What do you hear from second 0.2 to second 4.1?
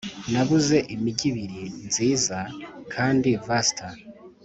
nabuze imigi ibiri, nziza. kandi, vaster,